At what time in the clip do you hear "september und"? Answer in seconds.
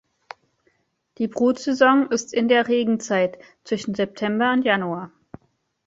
3.93-4.63